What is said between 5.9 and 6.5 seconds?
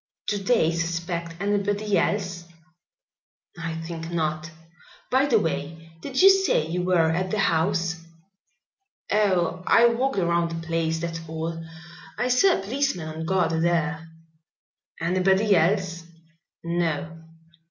did you